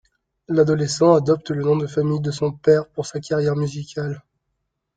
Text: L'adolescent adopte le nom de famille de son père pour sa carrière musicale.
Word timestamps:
L'adolescent 0.47 1.13
adopte 1.13 1.51
le 1.51 1.63
nom 1.63 1.77
de 1.77 1.85
famille 1.85 2.21
de 2.21 2.31
son 2.31 2.51
père 2.53 2.87
pour 2.87 3.05
sa 3.05 3.19
carrière 3.19 3.55
musicale. 3.55 4.23